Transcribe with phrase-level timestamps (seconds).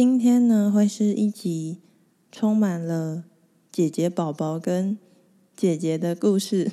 [0.00, 1.80] 今天呢，会是一集
[2.30, 3.24] 充满了
[3.72, 4.96] 姐姐宝宝跟
[5.56, 6.70] 姐姐的故事。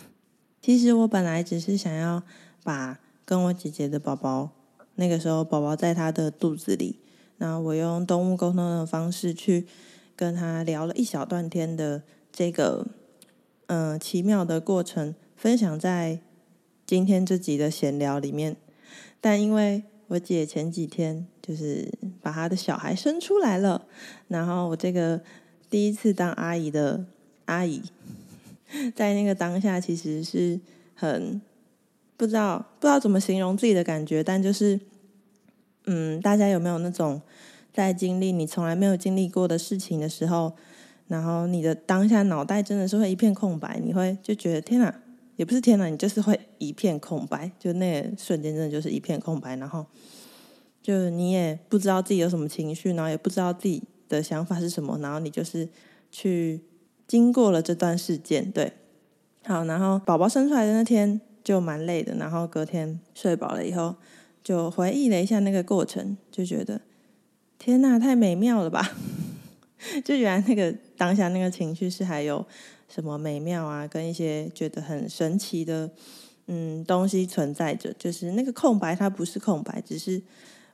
[0.60, 2.22] 其实我本来只是想要
[2.62, 4.50] 把跟我姐姐的宝宝，
[4.96, 6.98] 那个时候宝宝在她的肚子里，
[7.38, 9.66] 然后我用动物沟通的方式去
[10.14, 12.86] 跟她聊了一小段天的这个
[13.68, 16.20] 嗯、奇妙的过程，分享在
[16.84, 18.58] 今天这集的闲聊里面。
[19.22, 23.86] 但因为我姐前几天就是把她的小孩生出来了，
[24.26, 25.20] 然后我这个
[25.70, 27.04] 第一次当阿姨的
[27.44, 27.82] 阿姨，
[28.96, 30.58] 在那个当下其实是
[30.94, 31.40] 很
[32.16, 34.80] 不知道不知道怎么形容自己的感觉，但就是
[35.84, 37.20] 嗯，大家有没有那种
[37.72, 40.54] 在经历你从来没有经历过的事情的时候，
[41.06, 44.94] 然后你的当下脑袋真的是会一片空白，你会就觉得天哪！
[45.38, 49.86] 也不是天哪，你就是会一片空白，就那个瞬间真的就是一片空白，然后
[50.82, 55.68] 就你也不知道自己有什么情绪，然后也不知道自己的想法是什么，然后你就是
[56.10, 56.60] 去
[57.06, 58.72] 经过了这段事件，对，
[59.44, 63.94] 好，然后宝宝生出来的那天就蛮累的，然后隔天睡饱了以后，
[64.42, 66.80] 就回忆了一下那个过程，就觉得
[67.60, 68.96] 天哪，太美妙了吧！
[70.04, 72.44] 就原来那个当下那个情绪是还有。
[72.88, 75.90] 什么美妙啊，跟一些觉得很神奇的
[76.46, 80.22] 嗯东西存在着，就是那个空白，它不是空白，只是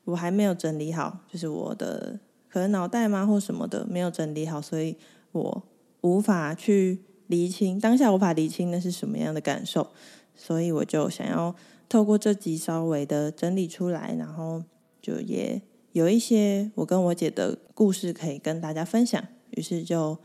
[0.05, 4.97] 我还没有整理好，就是我的可能脑袋吗或什么的没有整理好，所以
[5.33, 5.63] 我
[6.03, 9.91] 无法去厘清当下无法厘清那是什么样的感受，
[10.37, 11.55] 所以我就想要
[11.89, 14.63] 透过这集稍微的整理出来，然后
[15.03, 19.21] 就也有一些我跟我姐的故事可以跟大家分享，
[19.51, 20.17] 于是就。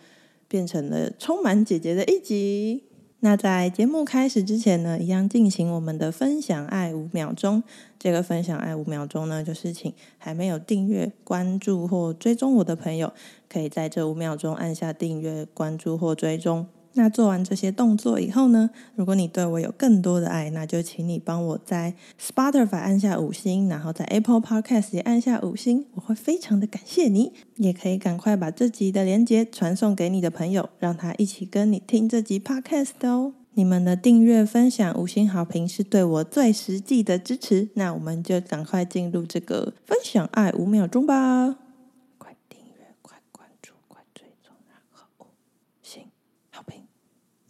[0.49, 2.83] 变成了充满姐姐的一集。
[3.21, 7.61] 那在节目开始之前呢，一样进行我们的分享爱五秒钟。
[7.97, 13.11] 这个分享爱五秒钟呢，就是请还没有订阅、关注或追踪我的朋友，
[13.49, 16.65] 可以在这五秒钟按下订阅、关注或追踪。
[16.93, 27.33] 那做完这些动作以后呢，如果你对我有更多的爱，那就请你帮我在 Spotify 按下五星，然后在 Apple Podcast 也按下五星，我会非常的感谢你。
[27.57, 33.33] 也可以赶快把这集的连接传送给你的朋友，让他一起跟你听这集 Podcast 的哦。
[33.53, 37.67] 你们的订阅、分享、五星好评是对我最实际的支持。
[37.73, 41.68] 那我们就赶快进入这个分享爱五秒钟吧。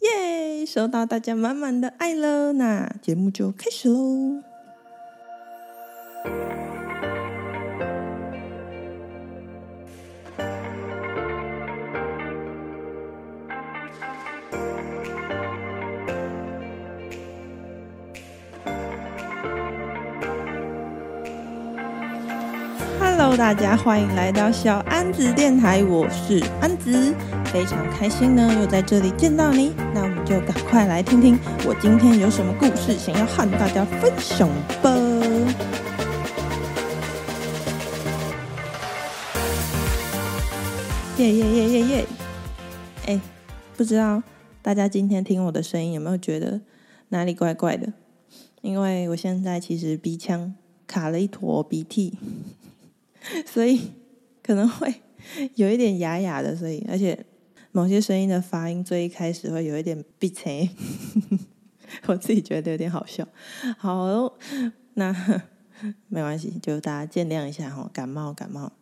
[0.00, 0.64] 耶！
[0.66, 4.42] 收到大家满满的爱了，那节目就开始喽。
[22.98, 27.14] Hello，大家欢迎来到小安子电台，我是安子。
[27.52, 29.74] 非常开心呢，又在这里见到你。
[29.92, 34.48] 那我们就赶快来听听我今天有什么故事想要和大家分享
[34.80, 34.96] 吧。
[41.18, 42.06] 耶耶耶耶耶！
[43.06, 43.20] 哎，
[43.76, 44.22] 不知道
[44.62, 46.60] 大家今天听我的声音有没有觉得
[47.08, 47.92] 哪里怪怪的？
[48.62, 50.54] 因为我现在其实鼻腔
[50.86, 52.14] 卡了一坨鼻涕，
[53.44, 53.90] 所以
[54.40, 54.94] 可能会
[55.56, 57.26] 有一点哑哑的，所以而且。
[57.72, 60.68] 某些声音的发音最一开始会有一点鼻塞，
[62.06, 63.26] 我自己觉得有点好笑。
[63.78, 64.32] 好，
[64.94, 65.14] 那
[66.08, 68.72] 没关系，就大家见谅一下哈，感冒感冒。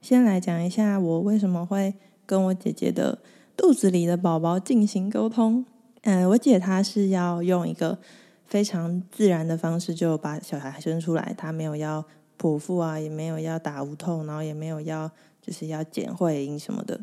[0.00, 3.18] 先来讲一下我为什么会跟我姐姐的
[3.56, 5.66] 肚子里的宝宝进行沟通。
[6.02, 7.98] 嗯，我姐她是要用一个
[8.46, 12.04] 非常自然的方式就把小孩生出来，她没有要
[12.38, 15.10] 剖腹啊，也没有要打无痛，然后也没有要
[15.42, 17.00] 就是要剪会阴什么的。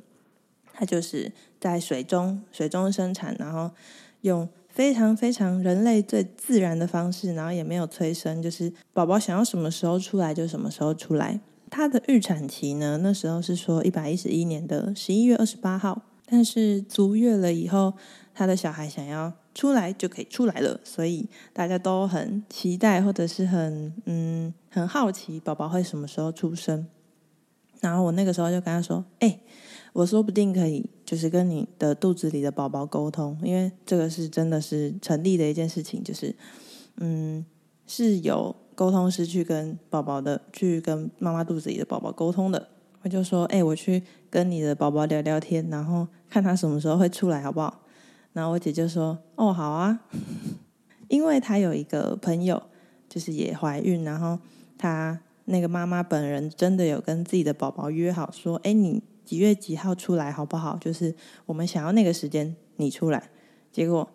[0.78, 3.72] 他就是在水中水中生产，然后
[4.22, 11.40] 用非常非常人类最自然的方式，然后也没有催生，就是宝宝想要什么时候出来就什么时候出来。
[11.72, 17.94] 他的预产期呢，那时候是说一百一十一年的十一月二十八号，但是足月了以后，
[18.35, 26.88] 他的小孩想要出来就可以出来了，所以大家都很期待或者是很嗯很好奇宝宝会什么时候出生。
[27.82, 29.40] 然后我那个时候就跟他说：“哎。”
[29.93, 36.35] 我说不定可以，就是跟你的肚子里的宝宝沟通，因为这个是真的是成立的一件事情，就是，
[36.97, 37.45] 嗯，
[37.85, 42.69] 是有沟通师去跟宝宝的，去跟妈妈肚子里的宝宝沟通的。
[43.03, 47.81] 我就说，哎，我去跟你的宝宝聊聊天，然后看他什么时候会出来，好不好？
[48.34, 50.01] 然后我姐就说，哦，好啊，
[51.07, 52.61] 因为她有一个朋友，
[53.07, 54.37] 就是也怀孕，然后
[54.78, 60.78] 她那个妈妈本人真的有跟自己的宝宝约好说，哎，你几月几号出来好不好？
[60.78, 61.14] 就是
[61.46, 63.29] 我们想要那个时间你出来。
[63.74, 64.09] 结果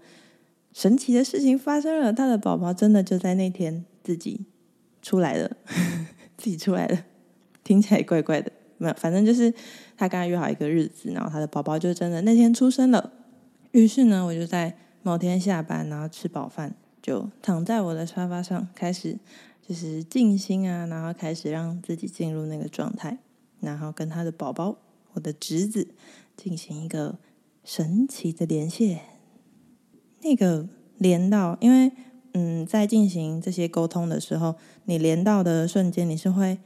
[0.73, 4.47] 神奇的事情发生了，他的宝宝真的就在那天自己
[5.03, 5.55] 出来了，
[6.38, 7.05] 自己出来了，
[7.62, 9.53] 听起来怪怪的，没有，反正就是
[9.99, 13.12] 他跟他约好一个日子，然后他的宝宝就真的那天出生了。
[13.73, 19.19] 于是呢，我就在某天下班，然后吃饱饭，就躺在我的沙发上开始。
[19.65, 23.19] 就是静心啊，然后开始让自己进入那个状态，
[23.61, 24.76] 然后跟他的宝宝，
[25.12, 25.94] 我的侄子，
[26.37, 27.19] 进行一个
[27.64, 29.00] 神奇的连线。
[30.20, 30.69] 那个
[30.99, 31.93] 连到，因为
[32.32, 36.59] 嗯，在进行这些沟通的时候，你连到的瞬间，你是会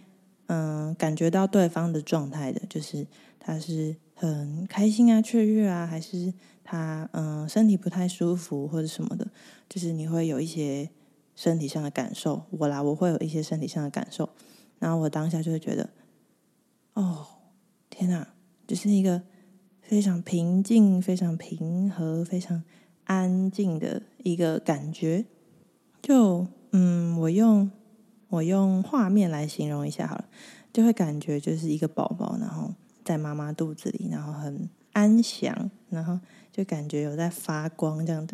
[0.47, 3.07] 嗯感觉到对方的状态的，就是
[3.39, 6.33] 他是很开心啊、雀跃啊，还是
[6.63, 9.29] 他嗯身体不太舒服或者什么的，
[9.69, 10.91] 就是你会有一些。
[11.39, 14.31] 身体上的感受，我啦，我会有一些身体上的感受，
[14.79, 15.91] 然后我当下就会觉得，
[16.95, 17.27] 哦，
[17.91, 18.27] 天哪，
[18.67, 19.23] 就是一个
[19.81, 22.63] 非常平静、非常平和、非常
[23.05, 25.25] 安静的一个感觉。
[26.03, 27.71] 就嗯，我用
[28.29, 30.25] 我用画面来形容一下好了，
[30.73, 32.75] 就会感觉就是一个宝宝，然后
[33.05, 36.19] 在妈妈肚子里，然后很安详，然后。
[36.53, 38.33] 就感觉有在发光，这样的，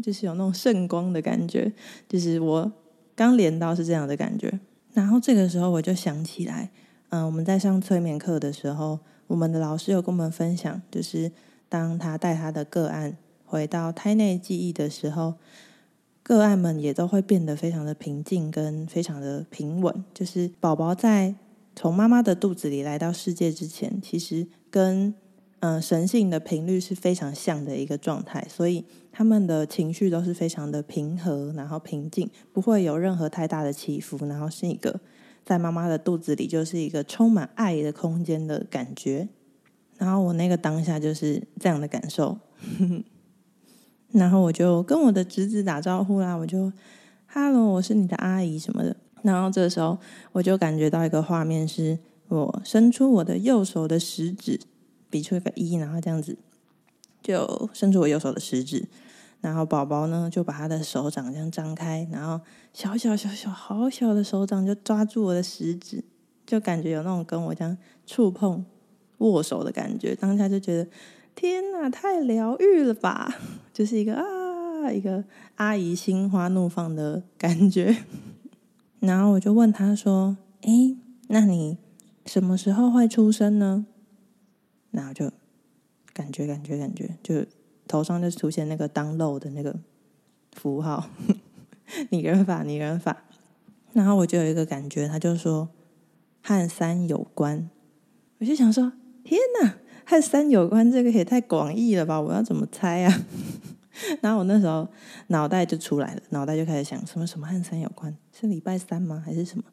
[0.00, 1.70] 就是有那种圣光的感觉。
[2.08, 2.72] 就是我
[3.14, 4.58] 刚连到是这样的感觉，
[4.94, 6.70] 然后这个时候我就想起来，
[7.14, 11.30] 嗯，我们在上催眠课的时候，我们的老师有跟我们分享，就是
[11.68, 15.34] 当他带他的个案回到胎内记忆的时候，
[16.24, 20.04] 个案们也都会变得非常的平静跟非常的平稳。
[20.12, 21.36] 就是宝宝在
[21.76, 25.14] 从妈妈的肚子里来到世界之前，其实跟
[25.60, 34.98] 嗯，神性的频率是非常像的一个状态，所以他们的情绪都是非常的平和，然后平静，不会有任何太大的起伏，然后是一个
[35.44, 39.28] 在妈妈的肚子里就是一个充满爱的空间的感觉。
[39.98, 42.38] 然后我那个当下就是这样的感受，
[44.12, 46.72] 然后我就跟我的侄子打招呼啦，我就
[47.26, 48.96] 哈喽，我是你的阿姨什么的。
[49.22, 49.98] 然后这时候
[50.32, 51.98] 我就感觉到一个画面，是
[52.28, 54.60] 我伸出我的右手的食指。
[55.10, 56.36] 比出一个一，然后这样子
[57.22, 58.88] 就伸出我右手的食指，
[59.44, 62.42] 然后宝宝呢就把他的手掌这样张开，然后
[62.72, 66.02] 小小小小好小的手掌就抓住我的食指，
[66.46, 67.76] 就感觉有那种跟我这样
[68.06, 68.64] 触碰
[69.18, 70.90] 握手的感觉，当下就觉得
[71.34, 73.34] 天哪，太疗愈了吧！
[73.70, 75.22] 就是一个啊，一个
[75.56, 77.94] 阿姨心花怒放的感觉。
[79.00, 80.96] 然后我就问他说：“诶，
[81.28, 81.76] 那你
[82.24, 83.84] 什么时候会出生呢？”
[84.90, 85.30] 然后就
[86.14, 87.44] 感觉感觉感觉，就
[87.86, 89.74] 头上就出现那个当漏的那个
[90.52, 91.08] 符号，
[92.10, 93.24] 拟人法拟人法。
[93.92, 95.68] 然后我就有一个感觉，他就说
[96.42, 97.70] 和三有关，
[98.38, 98.92] 我就想说
[99.22, 102.20] 天哪，和三有关这个也太广义了吧？
[102.20, 103.26] 我要怎么猜啊？
[104.20, 104.88] 然后我那时候
[105.28, 109.22] 脑袋就出来了，脑袋就开始想什么什么和三有关，是礼拜三吗？
[109.24, 109.64] 还是什么？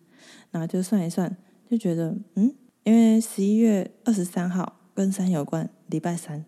[0.51, 1.35] 然后就算一算，
[1.69, 2.53] 就觉得嗯，
[2.83, 4.77] 因为十一月二十三号。
[4.93, 6.43] 跟三有关，礼拜三，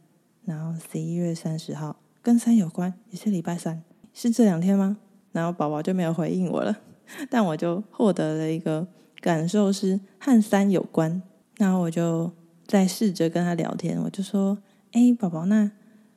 [0.46, 4.98] 然后十一月三十号跟三有关，也是礼拜三，是这两天吗？
[5.32, 6.78] 然后宝宝就没有回应我了，
[7.30, 8.88] 但我就获得了一个
[9.20, 11.22] 感受是和三有关，
[11.58, 12.32] 然后我就
[12.68, 14.58] 在试着跟他聊天，我就说
[14.94, 15.72] ：“哎，宝宝，那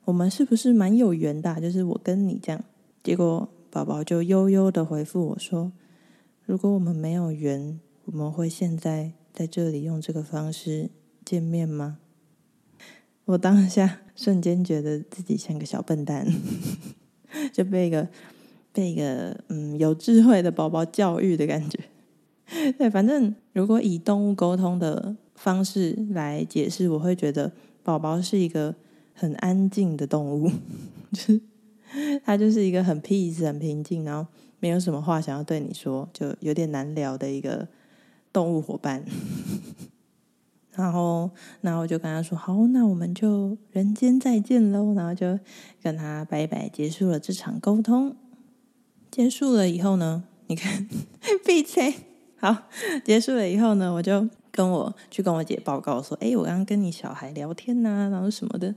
[0.05, 1.59] 我们是不是蛮有缘的？
[1.59, 2.63] 就是我跟你这样。”
[3.03, 5.71] 结果宝宝就悠悠的回复我说
[6.45, 10.89] ：“如果我们没有缘，我们会现在在这里用这个方式
[11.25, 11.99] 见面吗？”
[13.27, 16.25] 我当下 瞬间觉得自己像个小笨蛋，
[17.53, 18.07] 就被一个
[18.71, 21.77] 被一个嗯有智慧的宝宝教育的感觉。
[22.79, 27.51] 对，反正如果以动物沟通的方式来解释，我会觉得
[27.83, 28.73] 宝宝是一个
[29.13, 30.49] 很安静的动物，
[31.11, 31.41] 就是
[32.23, 34.25] 它就是一个很 peace、很平静，然后
[34.61, 37.67] 没有什么话想要对你说，就有点难聊的一个
[38.31, 39.03] 动物伙伴。
[40.77, 41.29] 然后，
[41.61, 45.39] 然后我就跟他说：“好，那我们就人间再见喽。”然后就
[45.81, 48.15] 跟他拜拜，结束了这场沟通。
[49.09, 50.87] 结束了以后呢，你看，
[51.43, 51.95] 闭嘴。
[52.35, 52.55] 好，
[53.03, 58.75] 结束了以后呢，我就跟我去跟我姐报告说：“哎，我刚刚跟你小孩聊天呐，然后什么的。”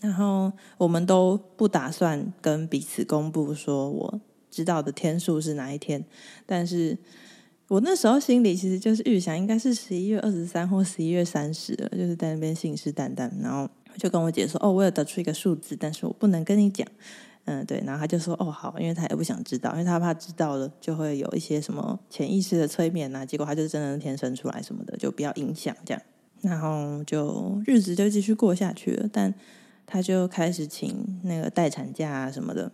[0.00, 6.04] 然后我们都不打算跟彼此公布说我知道的天数是哪一天，
[6.44, 6.98] 但是。
[7.68, 13.30] 我那时候心里其实就是预想，应该是十一月二十三或十一月三十了，就是在那边信誓旦旦。
[13.42, 16.86] 然后就跟我姐说：“哦，我有得出一个数字，但是我不能跟你讲。
[17.44, 26.02] 嗯，对，然后他就说：“哦，好，因为他也不想知道，因为他怕知道了就会有一些什么潜意识的催眠啊，结果他就真的天生出来什么的，就不要影响这样。
[26.40, 29.34] 然后就日子就继续过下去了，但
[29.86, 32.70] 他就开始请那个待产假啊什么的。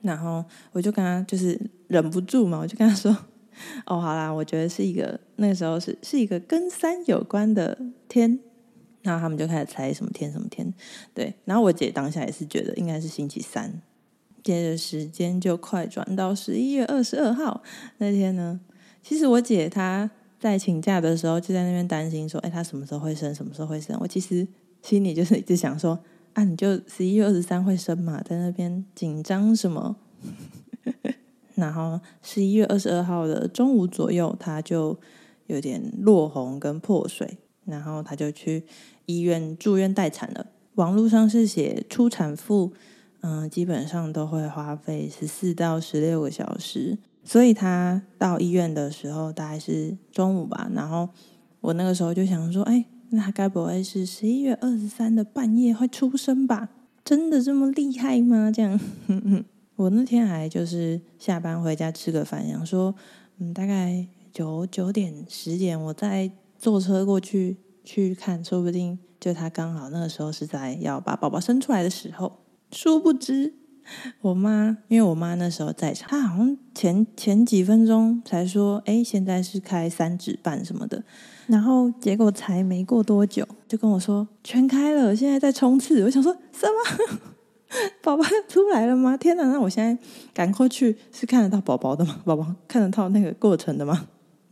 [0.00, 3.16] 然后我就跟他就是忍不住嘛，我就跟他说：
[3.86, 8.38] 哦，好啦，我觉得是一个那个时候是是一个跟三有关的天。”
[9.00, 10.70] 然后他们就开始猜什么天什么天，
[11.14, 11.32] 对。
[11.44, 13.80] 然后我姐当下也是觉得应该是星期三。
[14.42, 17.62] 接着时间就快转到十一月二十二号
[17.98, 18.60] 那天呢。
[19.02, 23.32] 其实我姐她在请假的时候就在那边担心说：“哎，她什么时候会生？
[23.34, 24.46] 什么时候会生？”我其实
[24.82, 25.98] 心里就是一直想说
[26.34, 29.96] ：“啊，你就十一月二十三会生嘛，在那边紧张什么？”
[31.58, 34.98] 然后十一月二十二号的中午左右，她就
[35.48, 37.38] 有点落红跟破水。
[37.64, 38.64] 然后他就去
[39.04, 40.46] 医院住院待产了。
[40.76, 42.72] 网络上是写初产妇，
[43.20, 46.96] 嗯，基本上都会花费十四到十六个小时。
[47.22, 50.70] 所以他到医院的时候大概是中午吧。
[50.74, 51.10] 然后
[51.60, 56.70] 我那个时候就想说，哎，那他该不会是十一月二十三的半夜会出生吧？
[57.04, 58.50] 真的这么厉害吗？
[58.50, 58.80] 这样，
[59.78, 62.94] 我那天还就是下班回家吃个饭，想说，
[63.38, 66.30] 嗯，大概九九点十点我再。
[66.60, 72.40] 坐车过去去看，说不定就他刚好那个时候是在要把宝宝生出来的时候。
[72.72, 73.54] 殊不知，
[74.22, 81.04] 我妈因为我妈那时候在场，她好像前前几分钟才说：“哎，现在是开三指半什么的。”
[81.46, 86.02] 然后结果才没过多久，就跟我说全开了，现在在冲刺。
[86.02, 87.20] 我想说什么？
[88.02, 89.16] 宝宝出来了吗？
[89.16, 89.44] 天哪！
[89.44, 89.96] 那我现在
[90.32, 92.20] 赶快去是看得到宝宝的吗？
[92.24, 94.06] 宝宝看得到那个过程的吗？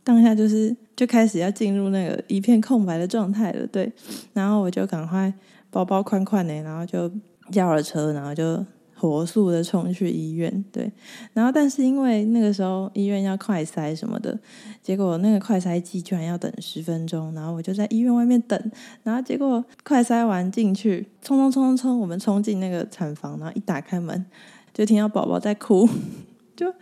[0.05, 3.91] 当下就是就开始要进入那个一片空白的状态了，对。
[4.33, 5.33] 然后我就赶快
[5.71, 7.11] 包包宽宽的，然后就
[7.51, 8.65] 叫了车，然后就
[8.97, 10.91] 火速的冲去医院，对。
[11.33, 14.39] 然后但是因为那个时候医院要快塞什么的，
[14.83, 18.59] 结果那个快塞机居然要等十分钟，然后我就在医院外面等。
[19.03, 24.25] 然后结果快塞完进去，冲冲冲冲冲，我们冲进那个产房，然后一打开门，
[24.73, 25.87] 就听到宝宝在哭，
[26.57, 26.75] 就啊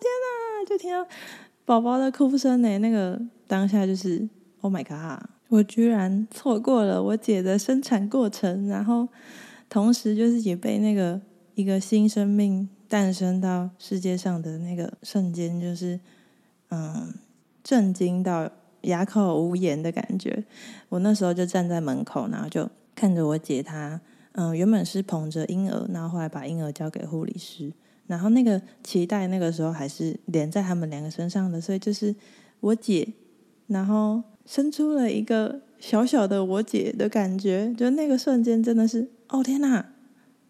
[0.00, 1.06] 天哪，就听到。
[1.64, 2.78] 宝宝的哭声呢？
[2.78, 4.26] 那个当下就是
[4.62, 5.22] ，Oh my god！
[5.48, 9.06] 我居然错过了我姐的生产过程，然后
[9.68, 11.20] 同时就是也被那个
[11.54, 15.98] 一个新生命诞生到世界上的那个瞬间，就是
[16.70, 17.14] 嗯，
[17.62, 18.50] 震惊到
[18.82, 20.44] 哑口无言的感觉。
[20.88, 24.00] 我那时候就站在门口，然后就看着我姐她，
[24.32, 27.72] 嗯，原本是捧着婴儿，然后后来把婴儿交给护理师。
[28.06, 32.14] 然后那个脐带那个时候还是连在他们两个身上的，所以就是
[32.60, 33.06] 我姐，
[33.66, 39.90] 然后生出了一个小小的我姐的感觉，就那个瞬间真的是，哦天哪，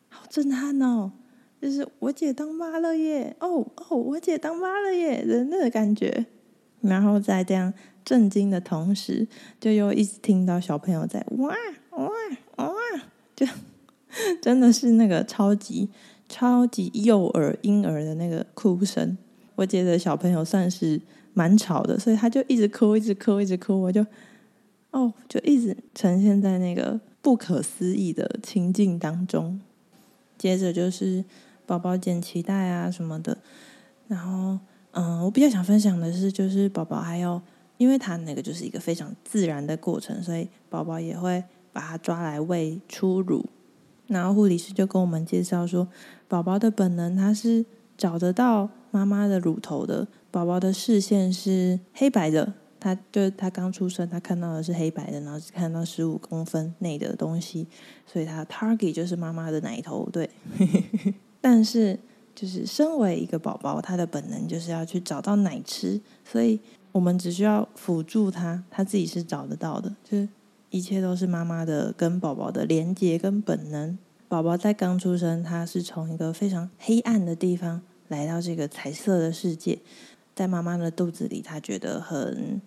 [0.09, 1.13] 好震撼哦！
[1.61, 6.27] 就是我姐当妈了耶，哦哦，我姐当妈了耶人的感觉。
[6.81, 9.27] 然后在这样震惊的同时，
[9.61, 11.55] 就又一直听到小朋友在哇
[11.91, 12.09] 哇
[12.57, 12.75] 哇，
[13.35, 13.47] 就
[14.41, 15.91] 真的是那个超级。
[16.31, 19.17] 超级幼儿婴儿的那个哭声，
[19.55, 21.01] 我觉得小朋友算是
[21.33, 24.05] 蛮吵的，所以他就一直哭，一直哭，一直哭，我就
[24.91, 29.61] 哦，就一直呈现在那个不可思议的情境当中。
[30.37, 31.25] 接着就是
[31.67, 33.39] 宝宝剪脐带啊什么的，
[34.07, 34.59] 然后
[34.93, 37.43] 嗯，我比较想分享的是，就是宝宝还有，
[37.77, 43.45] 因为他那个就是一个非常自然的过程，所以宝宝也会把他抓来喂初乳。
[44.07, 45.87] 然后护理师就跟我们介绍说，
[46.27, 50.09] 宝宝的本能他是找得到妈妈的乳头的。
[50.31, 57.67] 宝宝的视线是黑白的，他就是他刚出生，他看到的是黑白的，然后只看到十五公分内的东西，
[58.07, 60.09] 所以他 target 就是妈妈的奶头。
[60.13, 60.29] 对，
[61.41, 61.99] 但是
[62.35, 66.61] 就是身为一个宝宝，他的本能就是要去找到奶吃，所以
[66.93, 70.29] 我们只需要辅助他，他自己是找得到的，就是。
[70.71, 73.97] 一切都是妈妈的跟宝宝的连接跟本能。
[74.29, 79.79] 宝宝在刚出生，他是从一个非常黑暗的地方来到这个彩色的世界，
[80.38, 82.62] 在妈妈的肚子里，他觉得很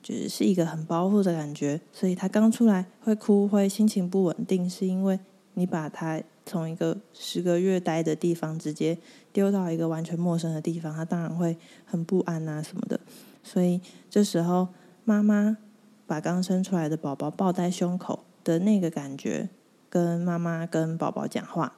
[0.00, 5.18] 就是是一个很包袱的感觉，所以他刚出来会哭，会心情不稳定，是因为
[5.54, 8.96] 你把他从一个十个月待的地方直接
[9.32, 13.00] 丢到一个完全陌生的地方，他当然会很不安啊什么的。
[13.42, 14.68] 所以这时候
[15.04, 15.56] 妈妈。
[16.08, 19.48] 把刚生出来的宝宝抱在胸口的那个感觉，
[19.90, 21.72] 跟妈妈跟宝宝讲话，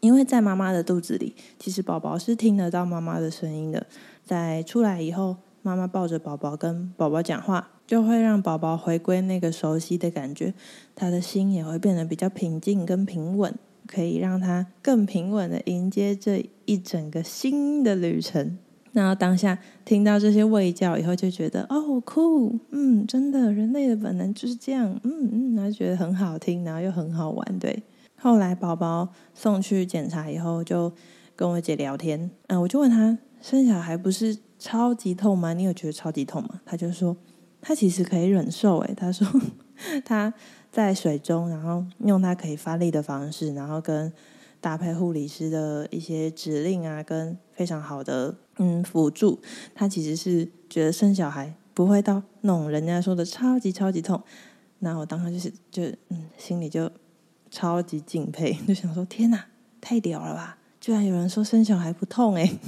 [0.00, 3.86] 因为在妈妈的肚子里，其实宝宝是听得到妈妈的声音的。
[4.26, 10.52] 在出来以后，妈妈抱着宝宝跟宝宝讲话，就会让宝宝回归那个熟悉的感觉，
[10.94, 13.54] 他的心也会变得比较平静跟平稳。
[13.86, 18.58] 可以让他更平稳的迎接这一整个新的旅程。
[18.90, 27.80] 然后当下听到这些喂教以后，就觉得哦，酷，嗯，真的，人类的本能就是这样，嗯嗯，然后觉得很好听，然后又很好玩，对。
[28.16, 30.92] 后来宝宝送去检查以后，就
[31.36, 33.16] 跟我姐聊天，嗯，我就问他，
[33.48, 35.54] 生小孩不是超级痛吗？
[35.54, 36.60] 你有觉得超级痛吗？
[36.66, 37.16] 他就说
[37.60, 39.24] 他其实可以忍受，诶，他说
[40.04, 40.34] 他
[40.72, 44.12] 在水中，然后用他可以发力的方式，然后跟
[44.60, 49.40] 搭配护理师的一些指令啊，跟非常好的嗯辅助，
[49.76, 54.20] 他其实是觉得生小孩不会到那种人家说的超级超级痛。
[54.80, 56.90] 那我当时就是就嗯心里就。
[57.48, 59.46] 超级敬佩，就想说天哪，
[59.80, 60.58] 太屌了吧！
[60.80, 62.58] 居然有人说生小孩不痛诶，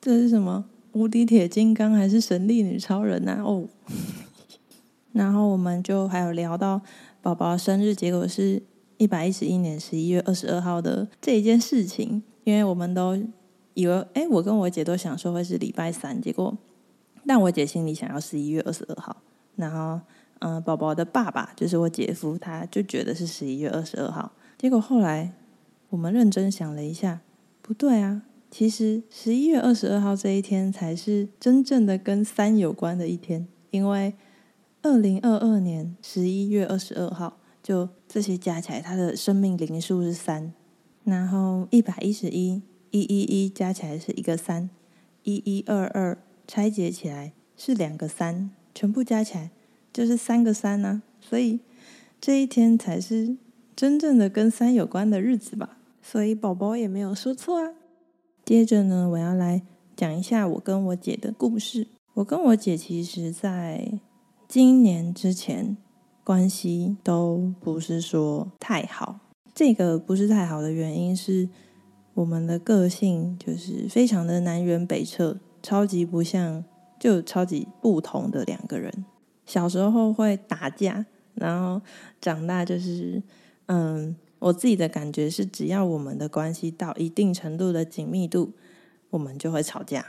[0.00, 3.68] 这是什么无敌铁金刚还是神力女超人呐、哦，
[5.12, 6.80] 然后我们就还有聊到
[7.20, 8.62] 宝宝生日，结果是
[8.96, 13.16] 一百一十一年十一月二十二号的这一件事情，因为我们都
[13.74, 16.56] 以为，哎，我跟我姐都想说会是礼拜三，结果
[17.26, 19.16] 但我姐心里想要十一月二十二号，
[19.56, 20.00] 然后。
[20.42, 24.32] 嗯，宝宝的爸爸就是我姐夫，他就觉得是十一月二十二号。
[24.56, 25.34] 结果后来
[25.90, 27.20] 我们认真想了一下，
[27.60, 34.14] 不对啊，其实十一月二十二号这一天才是真正的跟三有关的一天，因为
[34.82, 40.52] 二零二二年十一月二十二号，就这些加起来，它的生命灵数是三，
[41.04, 44.68] 然后一百一十一，一一一加起来是一个三，
[45.22, 49.50] 一一二二拆解起来是两个三，全部加起来。
[49.92, 51.60] 就是三个三呢、啊，所以
[52.20, 53.36] 这一天才是
[53.74, 55.78] 真正的跟三有关的日子吧。
[56.02, 57.74] 所以宝宝也没有说错啊。
[58.50, 59.62] 接着呢，我要来
[59.94, 61.86] 讲一下我跟我姐的故事。
[62.14, 64.00] 我跟我姐其实在
[64.48, 65.76] 今年之前
[66.24, 69.20] 关系都不是说太好。
[69.54, 71.48] 这个不是太好的原因是
[72.14, 76.64] 我们的个性就是非常的南辕北辙，超级不像，
[76.98, 78.92] 就超级不同的两个人。
[79.46, 81.80] 小时候会打架，然后
[82.20, 83.22] 长大就是，
[83.66, 88.52] 嗯，我自己的感觉是，只要我们的关系到一定程度的紧密度，
[89.10, 90.04] 我们就会吵架，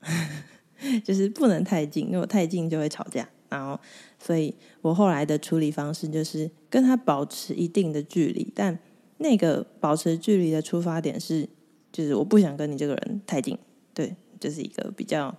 [1.04, 3.28] 就是不能太近，如果太近就会吵架。
[3.48, 3.80] 然后，
[4.18, 8.78] 所以我后来的处理方式就是跟他保持一定的距离，但
[9.18, 11.48] 那个保持距离的出发点是，
[11.90, 13.58] 就是我不想跟你这个人太近，
[13.92, 15.36] 对，就是一个比较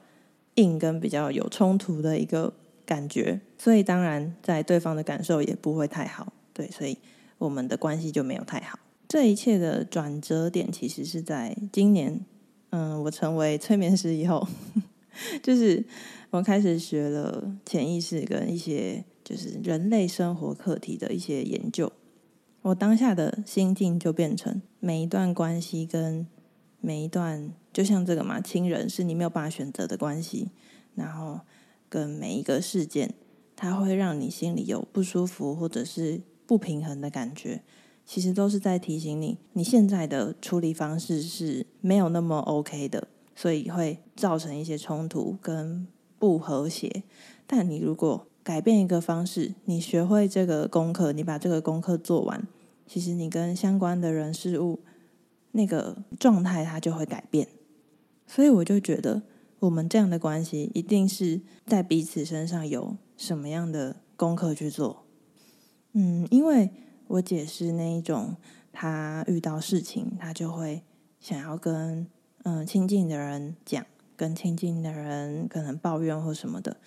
[0.56, 2.54] 硬跟比较有冲突的一个。
[2.84, 6.98] 感觉，所以当然在对方的感受也不会太好，对，所以
[7.42, 8.78] 我们的关系就没有太好。
[9.08, 12.26] 这一切的转折点其实是在今年，
[12.70, 14.48] 嗯，我成为催眠师以后，
[15.42, 15.84] 就是
[16.30, 21.92] 我开始学了潜意识跟一些就是人类生活课题的一些研究，
[22.62, 26.28] 我当下的心境就变成每一段关系跟
[26.80, 30.50] 每一段，就像这个嘛，亲人是你没有办法选择的关系，
[30.96, 31.42] 然后。
[31.92, 33.14] 跟每一个事件，
[33.54, 37.64] 它会让你心里有不舒服或者是不平衡的感觉，
[38.06, 45.88] 其实都是在提醒你，你现在的处理方式是没有那么 OK 的，所以会造成一些冲突跟
[46.20, 47.04] 不和谐。
[47.48, 52.46] 但你如果改变一个方式，你学会这个功课，你把这个功课做完，
[52.86, 54.82] 其实你跟相关的人事物
[55.54, 57.48] 那个状态它就会改变。
[58.28, 59.22] 所以我就觉得。
[59.60, 65.01] 我们这样的关系，一定是在彼此身上有什么样的功课去做。
[65.94, 66.70] 嗯，因为
[67.08, 68.36] 我姐是那一种，
[68.72, 70.84] 她遇到事情，她就会
[71.20, 72.08] 想要跟
[72.44, 76.78] 嗯亲近的人讲，跟亲近的人可能抱怨或什么的，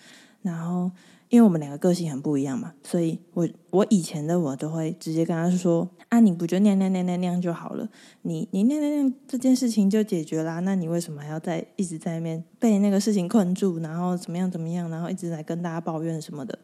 [0.41, 0.91] 然后。
[1.27, 7.89] 因为我们两个个性很不一样嘛，所以我我以前的我都会直接跟他说：“啊，你不就那样那样那样那样就好了？
[8.21, 10.59] 你你那样那样这件事情就解决啦。
[10.59, 16.59] 那你为什么还要在一直在那边被那个事情困住，然后怎么样怎么样，然后一直在跟大家抱怨什么的？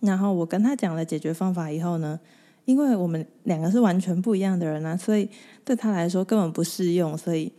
[0.00, 2.18] 然后我跟他讲了解决方法以后呢，
[2.64, 5.28] 因为我们两个是完全不一样的人啊，所以
[5.64, 7.52] 对他来说根本不适用，所以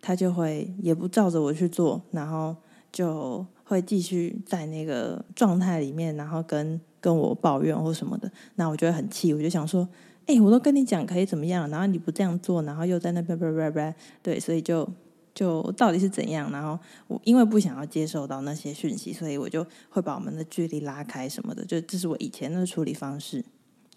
[0.00, 2.56] 他就会也不照着我去做，然后
[2.90, 3.44] 就。
[3.64, 9.88] 会继续在那个状态里面，然后跟跟我抱怨或什么的，那我就会很气，我就想说，
[10.26, 14.86] 哎，我都跟你讲可以怎么样，然后你不这样做，然后又在那边叭叭叭，对，所以就
[15.34, 16.50] 就到底是怎样？
[16.52, 23.44] 然后我因为不想要接受到那些讯息，所以我就会把我们的距离拉开什么的，就这是我以前的处理方式。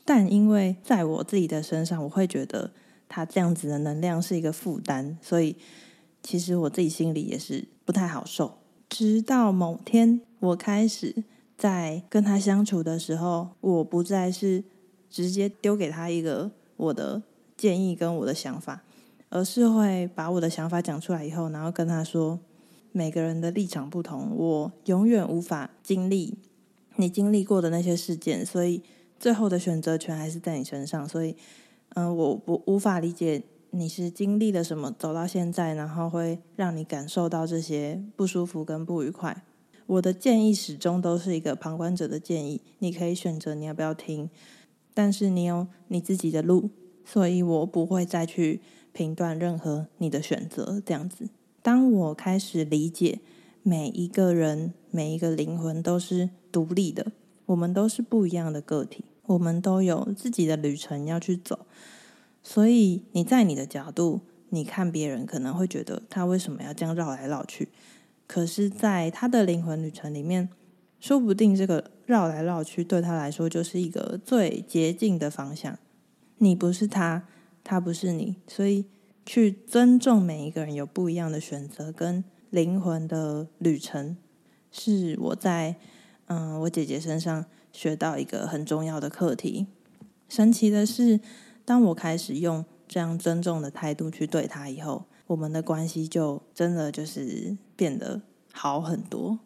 [0.06, 2.72] 但因为在我自己的身上，我会觉得
[3.10, 5.56] 他这样子的能量是一个负担，所以
[6.22, 8.60] 其实我自己心里也是不太好受。
[8.88, 11.24] 直到某天，我开始
[11.58, 14.64] 在跟他相处的时候，我不再是
[15.10, 17.24] 直接丢给他一个我的
[17.58, 18.84] 建议跟我的想法，
[19.36, 22.40] 而是会把我的想法讲出来以后，然后跟他说，
[22.94, 26.38] 每个人的立场不同，我永远无法经历
[26.96, 28.82] 你经历过的那些事件，所以
[29.20, 31.06] 最后的选择权还是在你身上。
[31.10, 31.36] 所以，
[31.96, 39.44] 嗯、我不无法理解你是经历了什么走到现在，然后会让你感受到这些不舒服跟不愉快。
[39.88, 44.30] 我的建议始终都是一个旁观者的建议，你可以选择你要不要听，
[44.94, 46.70] 但是你有你自己的路，
[47.04, 48.62] 所以我不会再去
[48.96, 50.82] 评断任何你的选择。
[50.86, 51.28] 这样子，
[51.62, 53.20] 当我开始理解
[53.62, 57.12] 每一个人、每一个灵魂都是独立的，
[57.48, 61.66] 我们都是不一样的个体，我们都有自己的旅程要去走。
[62.42, 67.68] 所以你在你的角度，你看别人可能会觉得他为什么要这样绕来绕去？
[68.28, 70.50] 可是，在他的灵魂旅程里面，
[71.00, 75.78] 说不定这个绕来绕去对他来说就是一个最捷径的方向。
[76.38, 77.28] 你不是他，
[77.66, 78.86] 他不是你，所以
[79.26, 84.16] 去尊重每一个人有不一样的选择跟灵魂的旅程，
[84.72, 85.76] 是我在
[86.28, 89.66] 嗯我姐姐身上学到一个很重要的课题。
[90.30, 91.20] 神奇的是，
[91.66, 98.22] 当我开始用这样尊重的态度去对他以后，我们的关系就真的就是变得
[98.54, 99.40] 好很多。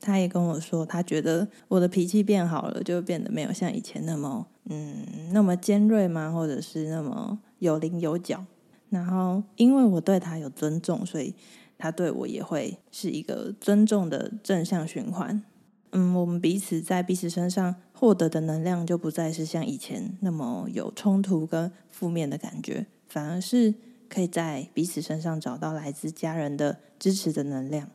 [0.00, 8.44] 他也跟我说，他觉得我的脾气变好了，就变得没有像以前那么嗯那么尖锐吗，或者是那么有棱有角。
[8.90, 11.34] 然后因为我对他有尊重，所以
[11.76, 15.42] 他对我也会是一个尊重的正向循环。
[15.92, 23.74] 嗯，我们彼此在彼此身上获得的能量就不再是像以前那么有冲突跟负面的感觉，反而是。
[24.10, 27.90] 可以在彼此身上找到来自家人的支持的能量。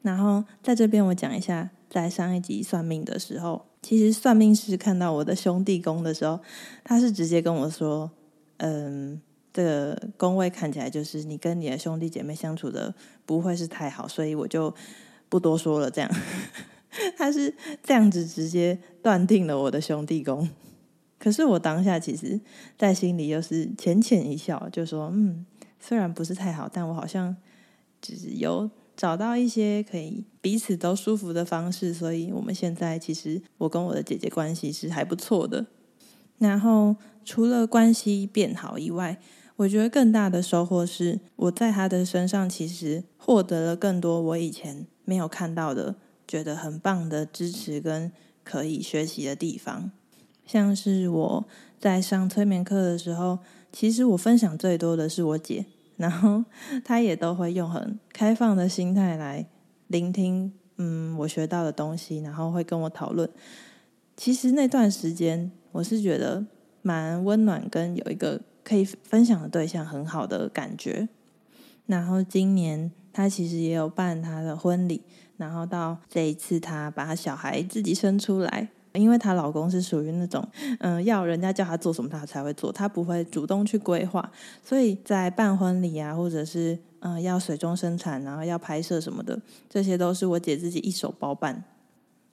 [0.00, 6.38] 然后在这边我讲一下，在上一集算命的时候，其实算命师看到我的兄弟宫的时候，
[6.84, 8.12] 他是直接跟我说
[8.58, 9.20] ：“嗯，
[9.52, 12.94] 这个宫位看起来就是你跟你的兄弟姐妹相处的
[13.26, 14.74] 不会是太好，所以我就
[15.28, 16.10] 不多说了。”这样，
[17.16, 20.48] 他是这样子直接断定了我的兄弟宫。
[21.18, 22.38] 可是我当下其实，
[22.76, 25.46] 在心里又是浅浅一笑，就说：“嗯，
[25.80, 27.34] 虽然不是太好，但我好像
[28.02, 35.64] 只是有找到一些可以彼此都舒服的方式，所以我们现在其实我跟我的姐姐关系是还不错的。
[36.46, 39.18] 然后除了关系变好以外，
[39.56, 45.94] 我觉得更大的收获是我在他的身上其实获得了更多我以前没有看到的，
[46.28, 49.90] 觉得很棒的支持跟可以学习的地方。”
[50.44, 51.46] 像是我
[51.80, 53.38] 在上催眠课的时候，
[53.72, 55.64] 其实我分享最多的是我姐，
[55.96, 56.44] 然后
[56.84, 59.46] 她也都会用很开放的心态来
[59.86, 63.30] 聆听，嗯，我学到的东西，然后会跟我讨论。
[64.16, 66.44] 其实那段时间我是觉得
[66.82, 71.08] 蛮温暖，跟有一个可以分享的对象很好的感觉。
[71.86, 75.02] 然后今年她其实也有办她的婚礼，
[75.36, 78.68] 然后到这一次她把她小孩自己生出来。
[78.92, 80.46] 因为她老公是属于那种，
[80.78, 84.30] 嗯、要人家叫她做什么，她才会做，她不会主动去规划。
[84.62, 89.36] 所以在办婚礼啊，或者是嗯、要水中生产，然后要拍摄什么的，
[89.68, 91.64] 这些都是我姐自己一手包办。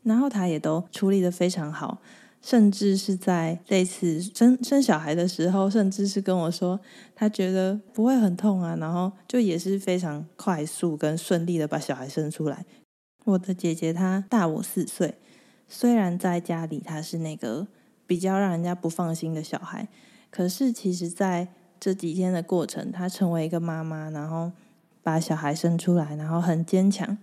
[0.04, 2.02] 然后她也都处理得非常好，
[2.42, 6.80] 甚至是在这次生生小孩的时候，甚至是跟我说，
[7.16, 12.66] 她觉得不会很痛啊，然后就也是非常快速跟顺利的把小孩生出来。
[13.26, 15.16] 我的姐姐她大我四岁。
[15.68, 17.68] 虽然在家里她是那个
[18.06, 19.88] 比较让人家不放心的小孩，
[20.30, 21.48] 可是其实在
[21.80, 24.52] 这几天的过程，她成为一个妈妈，然后
[25.02, 27.18] 把小孩生出来，然后很坚强，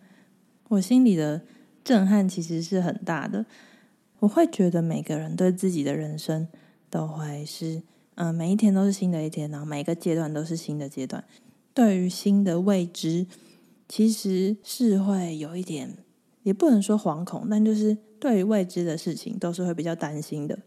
[0.69, 1.43] 我心里的
[1.85, 3.47] 震撼其实是很大的。
[4.21, 6.49] 我会觉得每个人对自己的人生
[6.91, 7.83] 都会是，
[8.15, 11.25] 嗯，每一天都是新的一天，然后每一个阶段都是新的阶段。
[11.73, 13.27] 对于新的未知，
[13.89, 15.99] 其实是会有一点，
[16.43, 17.99] 也不能说惶恐，但就是。
[18.21, 20.59] 对于未知的事情，都是会比较担心的。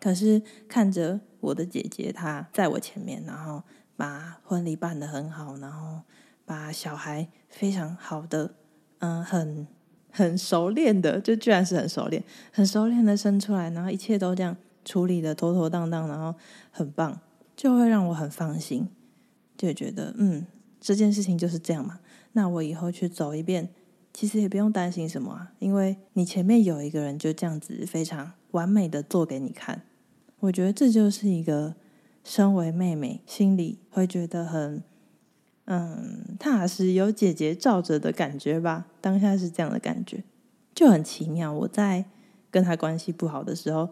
[0.00, 3.62] 可是看着我的姐姐，她在我前面，然后
[3.94, 6.00] 把婚礼办得很好，然后
[6.46, 8.54] 把小孩非常好的，
[9.00, 9.66] 嗯，很
[10.10, 16.34] 很熟练的，就居然是很熟练，很熟练的生出来，然后一切都这样处理的妥妥当当，然后
[16.70, 17.20] 很棒，
[17.56, 18.88] 就会让我很放心，
[19.56, 20.46] 就觉得嗯，
[20.80, 22.00] 这件事情就是这样嘛。
[22.32, 23.68] 那我以后去走一遍。
[24.10, 29.82] 其实也不用担心什么啊，因为你前面有一个人就这样子非常完美的做给你看。
[30.40, 31.76] 我觉得这就是一个
[32.24, 34.82] 身为妹妹心里会觉得很
[35.70, 38.86] 嗯踏实，有姐姐罩着的感觉吧。
[39.02, 40.24] 当下是这样的感觉，
[40.74, 41.52] 就很奇妙。
[41.52, 42.06] 我在
[42.50, 43.90] 跟他关系不好的时候，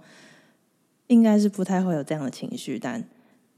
[1.08, 3.04] 应该是不太会有这样的情绪，但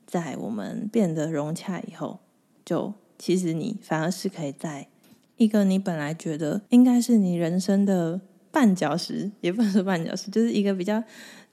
[0.04, 2.18] 在我们变得融洽以后，
[2.64, 4.88] 就其实你反而是可以在
[5.36, 8.20] 一个你本来觉得应该是你人生的
[8.52, 11.00] 绊脚石，也不能说绊脚石，就是一个比较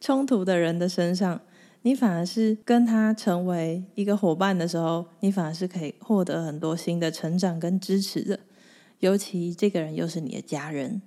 [0.01, 1.39] 冲突的人的身上，
[1.85, 8.39] 你反而是跟他成为一个伙伴的时候，你反而是可以获得很多新的成长跟支持的。
[9.01, 11.03] 尤其这个人又是你的家人，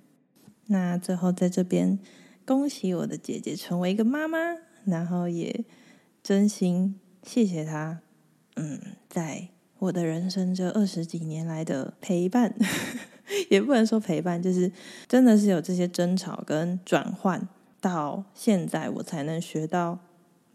[0.67, 1.99] 那最后在这边
[2.45, 4.37] 恭喜我的姐姐成为一个妈妈，
[4.85, 5.65] 然后也
[6.23, 7.99] 真心谢谢她，
[8.55, 12.55] 嗯，在我的人生这二十几年来的陪伴，
[13.51, 14.71] 也不能说陪伴，就是
[15.09, 17.49] 真的是有这些争吵跟转换，
[17.81, 19.99] 到现在我才能学到。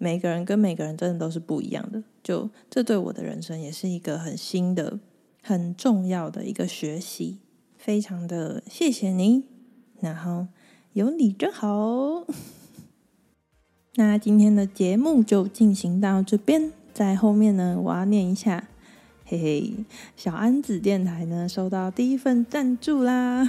[0.04, 5.00] 每个人跟每个人真的都是不一样的，就这对我的人生也是一个很新的、
[5.42, 7.38] 很重要的一个学习，
[7.78, 9.44] 非常的谢谢你，
[10.00, 10.48] 然后
[10.92, 12.26] 有你真好。
[13.96, 18.68] 那今天的节目就进行到这边，在后面呢，我要念一下，
[19.24, 19.72] 嘿嘿，
[20.14, 23.48] 小安子电台呢收到第一份赞助啦。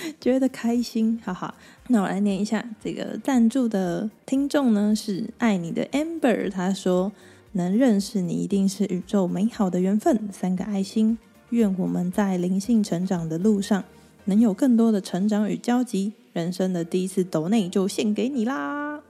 [0.20, 1.54] 觉得开心，哈哈。
[1.88, 6.50] 那我来念一下这个赞助的听众呢，是爱你的 Amber。
[6.50, 7.12] 他说
[7.52, 11.18] ：“能认识你，一定是宇宙美好的缘分。”三个爱心。
[11.50, 13.84] 愿我们在灵性成长的路上，
[14.26, 16.12] 能有更多的成长与交集。
[16.34, 19.00] 人生的第一次抖内就献给你啦！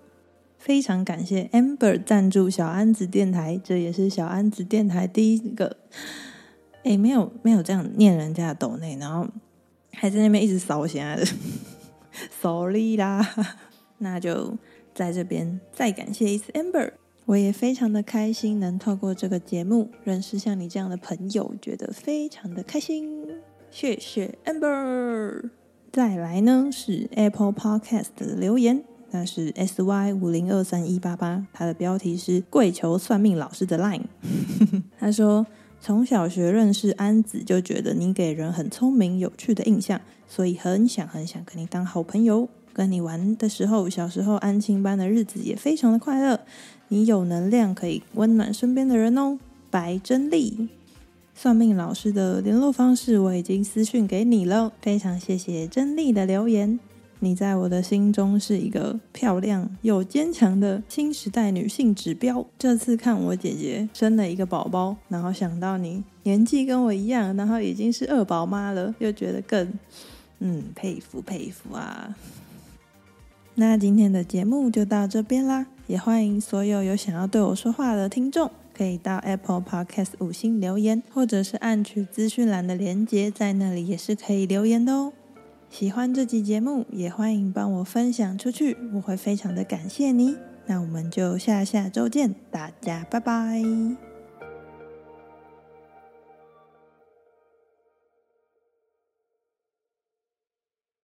[0.57, 5.77] 非常感谢 Amber 赞助小安子电台，这也是小安子电台第一个。
[6.85, 9.29] 哎，没有没有这样念人家的抖内，然后。
[9.93, 11.27] 还在那边一直扫起来的
[12.41, 13.27] ，sorry 啦。
[13.99, 14.57] 那就
[14.95, 16.93] 在这边再感谢一次 Amber，
[17.25, 23.27] 我也非常的开心能透过这个节目认识像你这样的朋友，觉得非常的开心。
[23.71, 25.51] 谢谢 Amber。
[25.91, 34.05] 再来呢是 Apple Podcast 的留言，那是 sy 五零二三一八八，它的标题是跪求算命老师的 line，
[34.99, 35.47] 他说。
[35.81, 42.49] 从小学认识安子，就觉得你给人很聪明、有趣的印象，所以很想很想跟你当好朋友。
[42.73, 46.41] 跟你玩的时候，小时候安亲班的日子也非常的快乐。
[46.89, 49.39] 你有能量，可以温暖身边的人哦。
[49.71, 50.69] 白真丽，
[51.35, 56.79] 算命老师的联络方式我已经私讯给你了，非常谢谢真丽的留言。
[57.21, 62.47] 你在我的心中是一个漂亮又坚强的新时代女性指标。
[62.57, 69.73] 这次看我姐姐生了一个宝宝，然后想到你年纪跟我一样，然后已经是二宝妈了，又觉得更
[70.39, 72.15] 嗯佩服佩服啊。
[73.57, 85.13] 那今天的节目就到这边啦，也欢迎所有有想要对我说话的听众，可以到 Apple Podcast 五星留言，或者是按取资讯栏的连接，在那里也是可以留言的哦。
[85.71, 90.37] 喜欢这集节目，也欢迎帮我分享出去，我会非常的感谢你。
[90.67, 94.08] 那我们就下下周见，大家拜拜。